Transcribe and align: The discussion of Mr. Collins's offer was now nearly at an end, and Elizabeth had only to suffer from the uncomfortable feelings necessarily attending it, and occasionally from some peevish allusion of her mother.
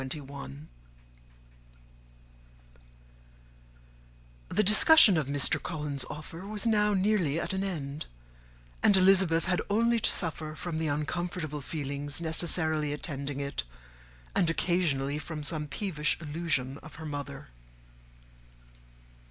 The 4.49 4.63
discussion 4.63 5.15
of 5.15 5.27
Mr. 5.27 5.61
Collins's 5.61 6.05
offer 6.09 6.47
was 6.47 6.65
now 6.65 6.95
nearly 6.95 7.39
at 7.39 7.53
an 7.53 7.63
end, 7.63 8.07
and 8.81 8.97
Elizabeth 8.97 9.45
had 9.45 9.61
only 9.69 9.99
to 9.99 10.09
suffer 10.11 10.55
from 10.55 10.79
the 10.79 10.87
uncomfortable 10.87 11.61
feelings 11.61 12.19
necessarily 12.19 12.93
attending 12.93 13.39
it, 13.39 13.61
and 14.33 14.49
occasionally 14.49 15.19
from 15.19 15.43
some 15.43 15.67
peevish 15.67 16.17
allusion 16.19 16.79
of 16.79 16.95
her 16.95 17.05
mother. 17.05 17.49